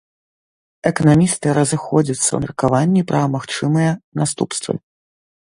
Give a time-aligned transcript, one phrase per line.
[0.91, 3.91] Эканамісты разыходзяцца ў меркаванні пра магчымыя
[4.23, 4.73] наступствы.